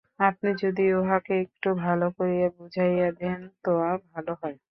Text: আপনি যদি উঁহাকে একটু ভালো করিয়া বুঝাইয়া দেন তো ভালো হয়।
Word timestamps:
আপনি 0.21 0.49
যদি 0.61 0.83
উঁহাকে 0.93 1.33
একটু 1.43 1.69
ভালো 1.81 2.05
করিয়া 2.17 2.47
বুঝাইয়া 2.57 3.09
দেন 3.19 3.39
তো 3.63 3.71
ভালো 4.11 4.31
হয়। 4.41 4.57